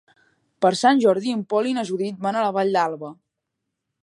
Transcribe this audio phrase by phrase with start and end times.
[0.65, 3.13] Per Sant Jordi en Pol i na Judit van a la Vall d'Alba.